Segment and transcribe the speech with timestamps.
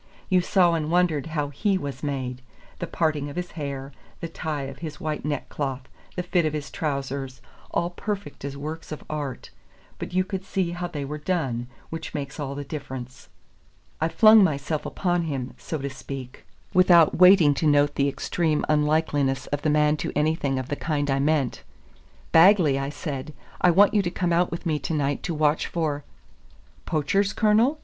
[0.29, 2.41] You saw and wondered how he was made:
[2.79, 5.81] the parting of his hair, the tie of his white neckcloth,
[6.15, 7.39] the fit of his trousers,
[7.69, 9.51] all perfect as works of art;
[9.99, 13.29] but you could see how they were done, which makes all the difference.
[14.01, 19.45] I flung myself upon him, so to speak, without waiting to note the extreme unlikeness
[19.53, 21.61] of the man to anything of the kind I meant.
[22.31, 25.67] "Bagley," I said, "I want you to come out with me to night to watch
[25.67, 26.03] for"
[26.87, 27.77] "Poachers, Colonel?"